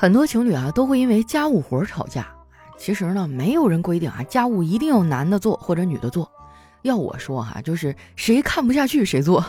[0.00, 2.24] 很多情侣啊都会因为家务活吵架。
[2.78, 6.30] 其实呢，没有人规定啊家务一定要男的做或者女的做。
[6.82, 9.44] 要我说哈，就是谁看不下去谁做。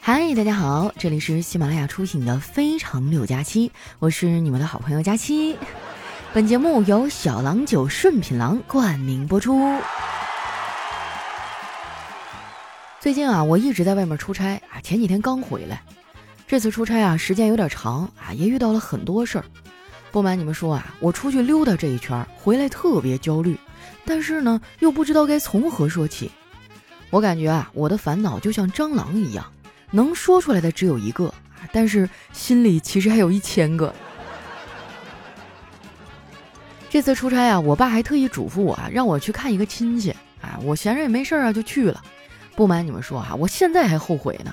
[0.00, 3.68] 嗨，大家好，这里是喜马拉雅出品的《非常六加七》，
[4.00, 5.56] 我是你们的好朋友佳期。
[6.32, 9.78] 本节目由小郎酒顺品郎冠名播出。
[12.98, 15.80] 最近啊，我一直在外面出差啊，前几天刚回来。
[16.50, 19.44] 这次出差啊，时间有点长啊，也遇到了很多事儿。
[20.10, 23.56] 不瞒你们说啊，我出去溜达这一圈，回来特别焦虑，
[24.04, 26.28] 但是呢，又不知道该从何说起。
[27.10, 29.46] 我感觉啊，我的烦恼就像蟑螂一样，
[29.92, 33.94] 能说出来的只有一个啊，但是心里其实还有一千个。
[36.88, 40.10] 这次出差啊，我爸还特意嘱咐我啊，让我去看一个亲戚
[40.42, 42.02] 啊，我闲着也没事儿啊，就去了。
[42.56, 44.52] 不瞒你们说啊，我现在还后悔呢。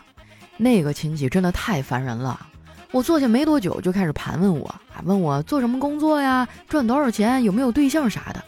[0.58, 2.48] 那个亲戚真的太烦人了，
[2.92, 8.44] 我坐下没多久就开始盘问我，啊，问我做什么工作呀，赚多少钱，有没有对象啥的，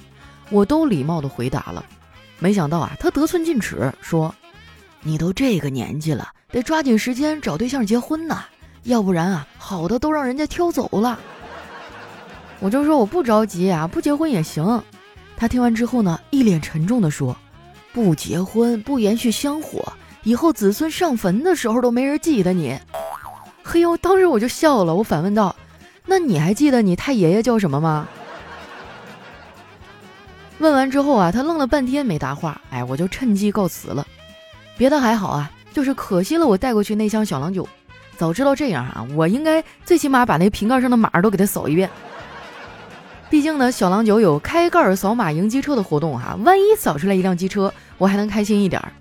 [0.49, 1.85] 我都礼貌的回答了。
[2.39, 4.33] 没想到啊，他得寸进尺，说
[5.03, 8.43] ：“你都这个年纪了，得抓紧时间找对象结婚呐，
[8.83, 11.19] 要不然啊，好的都让人家挑走了。”
[12.59, 14.81] 我就说我不着急啊，不结婚也行。
[15.37, 17.37] 他听完之后呢，一脸沉重的说
[17.93, 19.93] ：“不结婚，不延续香火。”
[20.29, 22.77] 以后子孙上坟的时候都没人记得你，
[23.63, 23.97] 嘿呦！
[23.97, 25.55] 当时我就笑了，我反问道
[26.05, 28.07] ：“那你还记得你太爷爷叫什么吗？”
[30.59, 32.61] 问完之后啊，他愣了半天没答话。
[32.69, 34.05] 哎，我就趁机告辞了。
[34.77, 37.67] 别的还好啊，就是可惜了我带过去那箱小郎酒。
[38.15, 41.89] 早知道这样啊，我应该最起码把那瓶盖上的码都给他扫一遍。
[43.31, 48.91] 毕竟呢，小郎酒有开盖扫码赢机车的活动哈，万一扫出来一辆机车，我还能开心一点儿。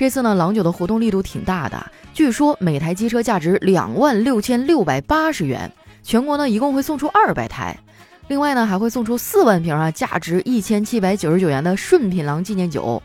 [0.00, 5.70] 这次呢，郎酒的活动力度挺大的，据说每台机车价值两万六千六百八十元，
[6.02, 7.78] 全国呢一共会送出二百台，
[8.28, 13.02] 另外呢还会送出四万瓶啊，价值一千七百九十九元的顺品郎纪念酒。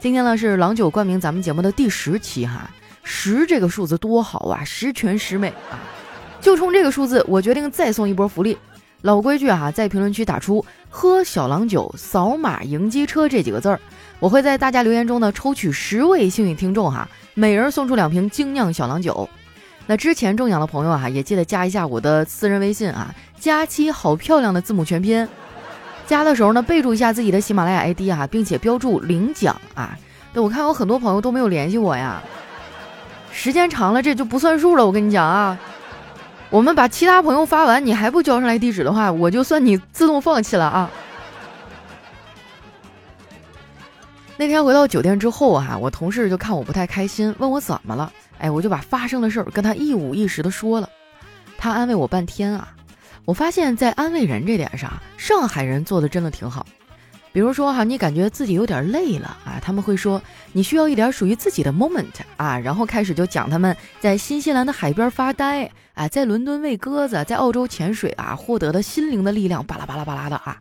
[0.00, 2.70] 今天呢是郎酒冠名咱们节目的第十期哈，
[3.02, 5.76] 十这个数字多好啊，十全十美啊！
[6.40, 8.56] 就冲这个数字，我决定再送一波福利。
[9.02, 10.64] 老规矩啊，在评论区打出
[10.94, 13.80] “喝小郎酒，扫码赢机车”这几个字儿。
[14.20, 19.28] 我会在大家留言中呢抽取十位幸运听众哈，每人送出两瓶精酿小郎酒。
[19.86, 25.26] 那之前中奖的朋友啊，也记得加一下我的私人微信啊，佳期好漂亮的字母全拼。
[26.06, 29.98] 加的时候呢，备注一下自己的喜马拉雅 ID 啊，并且标注领奖啊。
[30.34, 32.22] 对我看有很多朋友都没有联系我呀，
[33.32, 34.84] 时间长了这就不算数了。
[34.86, 35.58] 我跟你讲啊，
[36.52, 40.90] 我们把其他朋友发完，你还不交上来地址的话，我就算你自动放弃了啊。
[44.36, 48.12] 那天回到酒店之后啊，我同事就看我不太开心，问我怎么了。
[48.36, 50.86] 哎，我就把发生的事儿跟他一五一十的说了。
[51.56, 52.68] 他安慰我半天啊，
[53.24, 56.66] 我发现，在安慰人这点上，上海人做的真的挺好。
[57.32, 60.20] 比如说哈，你感觉自己有点累了啊，他们会说
[60.52, 70.58] 你需要一点属于自己的 moment 啊，然后开始就讲他们在新西兰的海边发呆啊，在伦敦喂鸽子，在澳洲潜水啊，获得的心灵的力量，巴拉巴拉巴拉的啊。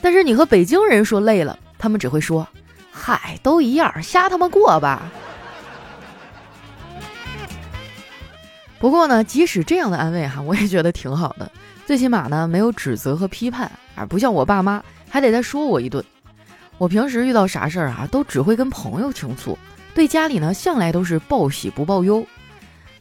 [0.00, 2.46] 但是你和北京人说累了，他们只会说。
[2.92, 5.10] 嗨，都一样，瞎他妈过吧。
[8.78, 11.50] 不过呢，即使这样的安慰哈，我也觉得挺好的。
[11.86, 16.04] 最起码呢，没有指责和批判啊，不像我爸妈还得再说我一顿。
[16.78, 19.58] 我平时遇到啥事儿啊，都只会跟朋友倾诉，
[19.94, 22.26] 对家里呢，向来都是报喜不报忧。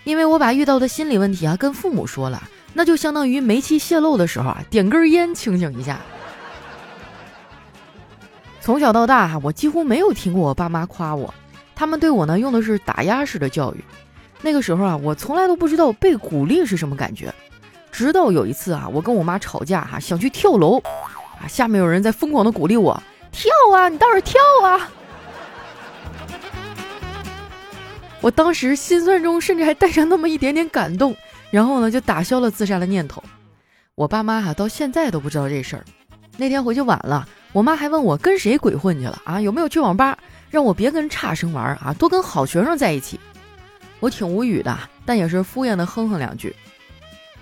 [0.09, 2.41] 因为我把遇到的心理问题啊，跟父母说了，
[2.73, 5.99] 那就相当于煤气泄漏的时候啊，点根烟清醒一下。
[8.59, 11.31] 从小到大哈，我几乎没有听过我爸妈夸我，
[11.75, 13.83] 他们对我呢用的是打压式的教育。
[14.41, 17.31] 那个时候啊，我从来都不知道被鼓励是什么感觉。
[17.91, 20.79] 直到有一次啊，我跟我妈吵架哈，想去跳楼，
[21.39, 22.99] 啊，下面有人在疯狂的鼓励我
[23.31, 24.89] 跳啊，你倒是跳啊！
[28.21, 31.15] 我当时心酸中甚至还带上那么一点点感动，
[31.51, 33.23] 然后呢就打消了自杀的念头。
[33.95, 35.83] 我爸妈哈到现在都不知道这事儿。
[36.37, 37.27] 那天回去晚了。
[37.51, 39.41] 我妈还问我跟谁鬼混去了啊？
[39.41, 40.15] 有没有去网吧？
[40.51, 43.19] 让我别跟差生玩啊，多跟好学生在一起。
[43.99, 46.55] 我挺无语的，但也是敷衍的哼哼两句。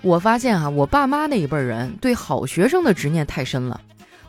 [0.00, 3.78] 我发现啊，我爸妈那一辈人对好学生的执念太深了。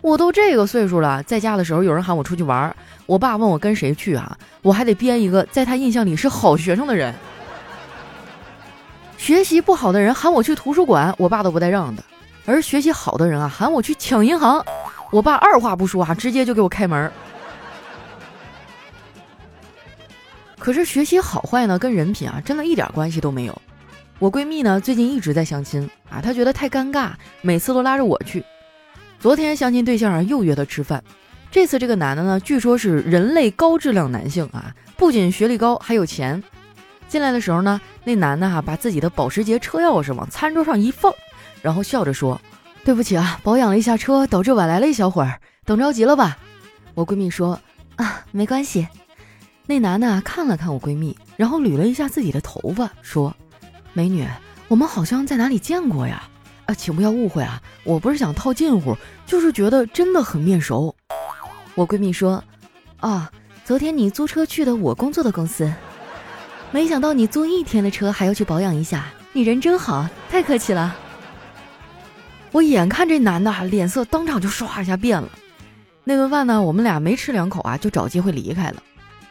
[0.01, 2.73] 我都这个岁数了，在家的时候有人喊我出去玩，
[3.05, 7.13] 我爸问我跟谁去啊，我还得编一个在他印象里是好学生的人。
[9.17, 12.01] 学习不好的人喊我去图书馆，我爸都不带让的；
[12.45, 14.65] 而学习好的人啊，喊我去抢银行。
[15.11, 17.11] 我爸二话不说啊，直接就给我开门。
[20.57, 23.61] 可是学习好坏呢，跟人品啊，真的一点关系都没有。
[24.19, 27.11] 我闺蜜呢最近一直在相亲啊，她觉得太尴尬，
[27.41, 28.43] 每次都拉着我去。
[29.19, 31.03] 昨天相亲对象啊又约她吃饭，
[31.51, 36.41] 这次这个男的呢据说是人类高质量男性啊，不仅学历高还有钱。
[37.09, 41.13] 进来的时候呢，那男的哈把自己的保时捷车钥匙往餐桌上一放，
[41.61, 42.39] 然后笑着说
[42.85, 46.37] ：“对不起啊，保养了一下车，导致晚来了一小会儿，等着急了吧？”
[46.95, 47.59] 我闺蜜说
[47.97, 48.87] ：“啊，没关系。”
[49.67, 53.35] 那男的看了看我闺蜜，然后捋了一下自己的头发，说
[53.91, 54.25] ：“美女，
[54.67, 56.28] 我们好像在哪里见过呀？
[56.69, 58.95] 啊，请不要误会啊，我不是想套近乎，
[59.25, 60.95] 就是觉得真的很面熟。”
[61.73, 62.43] 我闺蜜说
[63.01, 63.31] ：“啊，
[63.65, 65.73] 昨天你租车去的我工作的公司。”
[66.71, 70.95] 没想到你租一天的车还要去保养一下，你人真好，太客气了。
[72.51, 75.27] 我眼看这男的脸色当场就唰一下变了。
[76.03, 78.83] 那顿饭呢，我们俩没吃两口啊，就找机会离开了。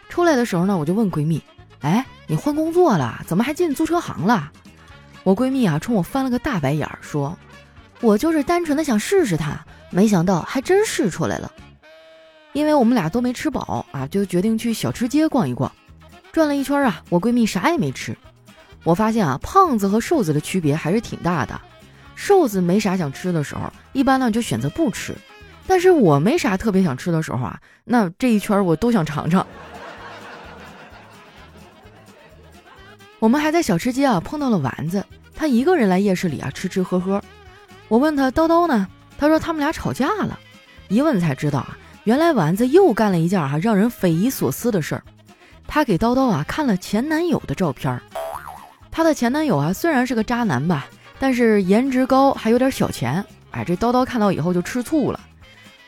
[0.08, 1.40] 出来的时候呢，我就问闺蜜
[1.82, 4.50] ：“哎，你换工作了，怎么还进租车行了？”
[5.28, 7.36] 我闺蜜啊，冲我翻了个大白眼儿，说
[8.00, 11.52] ：“我就是单纯的想试试他，没想到还真试出来了。”
[12.54, 15.70] 因为我们俩都没吃饱啊，就决定去小吃街逛一逛。
[16.32, 18.16] 转了一圈啊，我闺蜜啥也没吃。
[18.84, 21.60] 我发现啊，胖子和瘦子的区别还是挺大的。
[22.14, 25.14] 瘦子没啥想吃的时候，一般呢就选择不吃。
[25.66, 29.46] 但是我没啥特别想吃的时候啊，那这一圈我都想尝尝。
[33.18, 35.04] 我们还在小吃街啊碰到了丸子，
[35.34, 37.20] 他一个人来夜市里啊吃吃喝喝。
[37.88, 38.86] 我问他叨叨呢，
[39.18, 40.38] 他说他们俩吵架了。
[40.88, 45.02] 一问才知道啊，原来丸子又干了一件啊让人匪夷所思的事儿。
[45.66, 48.00] 她给叨叨啊看了前男友的照片儿，
[48.90, 50.86] 她的前男友啊虽然是个渣男吧，
[51.18, 53.24] 但是颜值高还有点小钱。
[53.50, 55.20] 哎，这叨叨看到以后就吃醋了。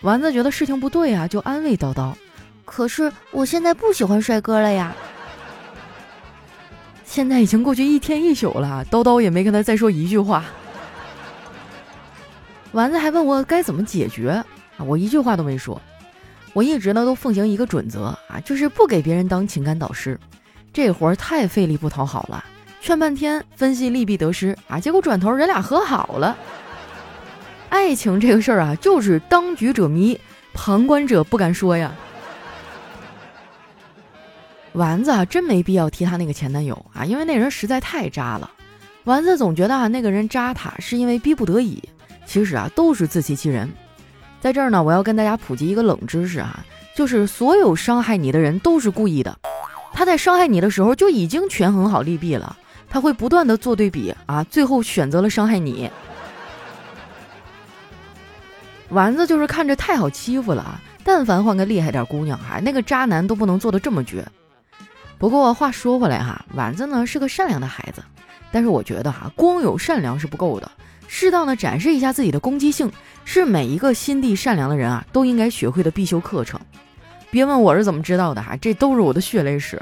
[0.03, 2.13] 丸子觉得事情不对啊，就安慰叨叨
[2.65, 4.95] ：“可是我现在不喜欢帅哥了呀。”
[7.11, 10.45] 现在已经过去一天一宿了，叨叨也没跟他再说一句话。
[12.71, 14.31] 丸子还问我该怎么解决
[14.77, 15.83] 啊，我一句话都没说。
[16.53, 20.17] 我一直呢都奉行一个准则啊，就是不给别人当情感导师，
[20.73, 22.45] 这活儿太费力不讨好了，
[22.81, 26.39] 劝半天分析利弊得失啊，结果转头人俩和好了。
[27.71, 30.17] 爱情这个事儿啊，就是当局者迷，
[30.55, 31.93] 旁观者不敢说呀。
[34.73, 38.51] 丸子啊，真没必要提他那个前男友啊，因为那人实在太渣了。
[39.05, 41.83] 丸子总觉得啊，那个人渣他是因为逼不得已，
[42.25, 43.69] 其实啊，都是自欺欺人。
[44.41, 46.65] 在这儿呢，我要跟大家普及一个冷知识啊，
[46.95, 49.37] 就是所有伤害你的人都是故意的。
[49.93, 52.57] 他在伤害你的时候就已经权衡好利弊了，
[52.89, 55.91] 他会不断的做对比啊，最后选择了伤害你。
[58.91, 64.25] 丸子就是看着太好欺负了啊，但凡换个厉害点姑娘哈，那个渣男都不能做的这么绝。
[65.21, 68.03] 不过话说回来哈，丸子呢是个善良的孩子，
[68.51, 70.73] 但是我觉得哈，光有善良是不够的。
[71.09, 72.91] 适当的展示一下自己的攻击性，
[73.27, 76.59] 是每一个心地善良的人啊都应该学会的必修课程。
[77.31, 79.79] 别问我是怎么知道的哈，这都是我的血泪史。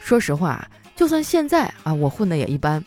[0.00, 2.84] 说实话，就算现在啊，我混的也一般。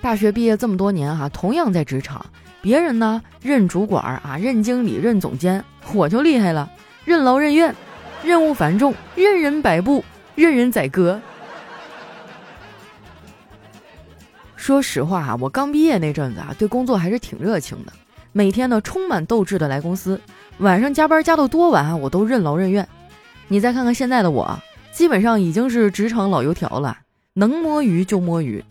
[0.00, 2.24] 大学毕业这么多年哈，同样在职场，
[2.62, 6.70] 别人呢任主管啊，任经理，任总监，我就厉害了，
[7.04, 7.74] 任劳任怨，
[8.22, 11.20] 任务繁重，任人摆布，任人宰割。
[14.56, 17.92] 说实话啊，我刚毕业那阵子啊，对工作还是挺热情的，
[18.32, 20.20] 每天呢充满斗志的来公司，
[20.58, 22.88] 晚上加班加到多晚啊，我都任劳任怨。
[23.48, 24.58] 你再看看现在的我，
[24.90, 26.96] 基本上已经是职场老油条了，
[27.34, 28.64] 能摸鱼就摸鱼。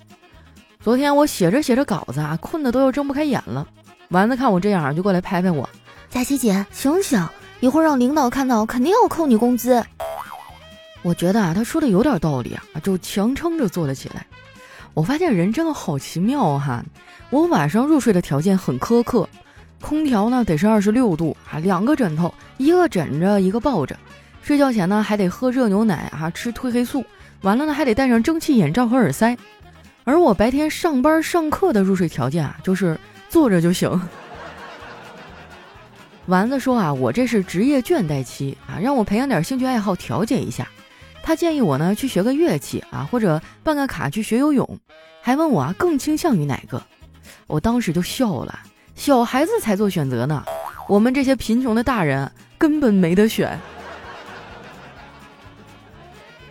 [0.80, 3.68] 昨天我写着写着稿子啊，困得都要睁不开眼了。
[4.10, 5.70] 丸子看我这样，就过来拍拍我
[6.10, 7.24] ：“佳琪姐，醒醒，
[7.60, 9.84] 一会儿让领导看到，肯定要扣你工资。”
[11.04, 14.26] 我觉得啊，他说的有点道理啊，就强撑着坐了起来。
[14.94, 16.84] 我发现人真的好奇妙哈！
[17.30, 19.28] 我晚上入睡的条件很苛刻，
[19.82, 23.98] 空调呢得是二十六度啊，两个枕头，一个枕着一个抱着，
[24.42, 27.04] 睡觉前呢还得喝热牛奶啊，吃褪黑素，
[27.42, 29.36] 完了呢还得戴上蒸汽眼罩和耳塞。
[30.06, 32.98] 而我白天上班上课的入睡条件啊，就是
[33.30, 34.00] 坐着就行。
[36.28, 40.68] 丸子说啊，我这是职业倦怠期啊，让我培养点兴趣爱好调节一下。
[41.24, 44.78] 他建议我呢去学个乐器啊，或者办个卡去学游泳，
[45.22, 46.84] 还问我啊更倾向于哪个？
[47.48, 48.60] 我当时就笑了，
[48.94, 50.44] 小孩子才做选择呢，
[50.88, 53.58] 我们这些贫穷的大人根本没得选。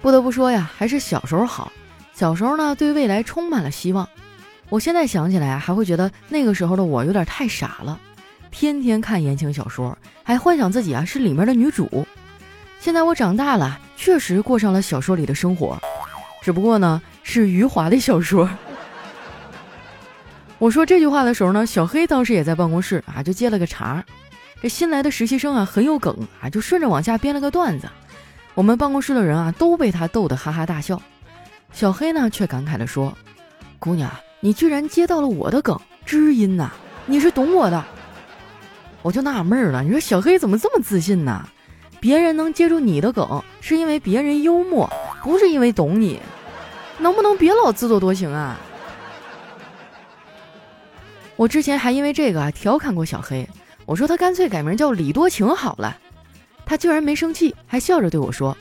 [0.01, 1.71] 不得不说呀，还是小时候好，
[2.15, 4.09] 小时候呢对未来充满了希望。
[4.71, 8.01] 我现在想起来啊，还会觉得那个时候的我有点太傻了，
[8.51, 12.07] 天天看言情小说，还幻想自己啊是里面的女主。
[12.81, 15.81] 现在我长大了，确实过上了小说里的生活，
[16.43, 18.51] 只不过呢是余华的小说。
[20.59, 24.05] 我说这句话的时候呢，小黑当时也在办公室啊，就接了个茬。
[24.61, 27.89] 这新来的实习生啊很有梗啊，就顺着往下编了个段子。
[28.55, 31.01] 我们办公室的人啊都被他逗得哈哈大笑。
[31.73, 33.17] 小黑呢却感慨地说
[33.79, 36.73] ：“姑娘，你居然接到了我的梗，知音呐！
[37.07, 37.85] 你是懂我的。”
[39.01, 41.49] 我就纳闷了，你说小黑怎么这么自信呢？
[42.03, 44.93] 别人能接住你的梗，是因为别人幽默，
[45.23, 46.19] 不是因为懂你。
[46.99, 48.59] 能不能别老自作多情啊？
[51.37, 53.49] 我之前还因为这个啊调侃过小黑，
[53.87, 55.97] 我说他干脆改名叫李多情好了。
[56.67, 58.57] 他居然没生气，还笑着对我说：“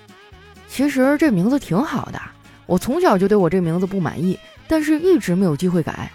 [0.70, 2.22] 其实这名字挺好的，
[2.68, 6.12] 我从小就对我这名字不满意，但是一直没有机会改。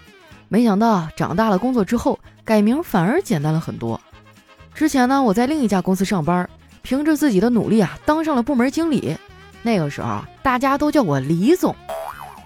[0.47, 3.99] 没想到长大了工作之后，改名反而简单了很多。
[4.73, 6.49] 之前呢，我在另一家公司上班，
[6.87, 9.17] 凭着自己的努力啊，当上了部门经理。
[9.61, 11.75] 那个时候大家都叫我李总。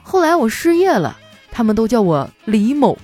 [0.01, 1.15] 后来我失业了，
[1.51, 2.97] 他们都叫我李某。”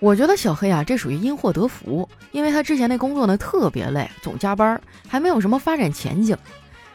[0.00, 6.36] 我觉得小黑啊，这属于因祸得福，因为他之前那工作呢特别累，总加班，还没有什么发展前景。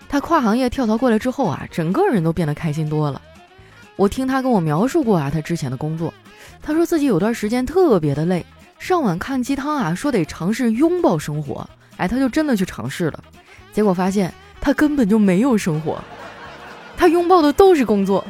[0.09, 3.21] 他跨行业跳槽过来之后啊，整个人都变得开心多了。
[3.95, 6.13] 我听他跟我描述过啊，他之前的工作，
[6.61, 8.45] 他说自己有段时间特别的累，
[8.79, 11.67] 上晚看鸡汤啊，说得尝试拥抱生活，
[11.97, 13.23] 哎，他就真的去尝试了，
[13.73, 15.99] 结果发现他根本就没有生活，
[16.95, 18.23] 他拥抱的都是工作。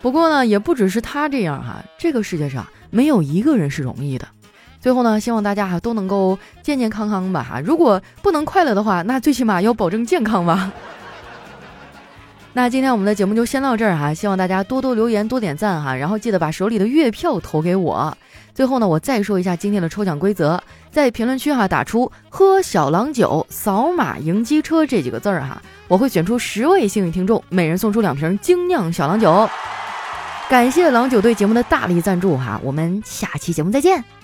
[0.00, 2.66] 不过呢，也不只是他这样哈，这个世界上。
[2.92, 4.26] 没有一个人是容易的。
[4.80, 7.60] 最后呢，希望大家哈都能够健健康康吧哈。
[7.60, 10.72] 如果不能快乐的话，那最起码要保证健康吧。
[12.60, 18.14] 那今天我们的节目就先到这儿哈，希望大家多多留言、多点赞哈，然后记得把手里的月票投给我。
[18.52, 29.48] 最后呢，我再说一下今天的抽奖规则，在评论区哈打出“喝小郎酒，扫码赢机车”这几个字儿哈，我会选出十位幸运听众，每人送出两瓶精酿小郎酒。
[30.50, 34.19] 感谢郎酒对节目的大力赞助哈，我们下期节目再见。